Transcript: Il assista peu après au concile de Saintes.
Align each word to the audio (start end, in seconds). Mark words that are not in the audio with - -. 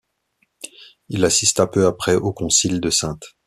Il 1.09 1.23
assista 1.25 1.67
peu 1.67 1.85
après 1.85 2.15
au 2.15 2.33
concile 2.33 2.81
de 2.81 2.89
Saintes. 2.89 3.35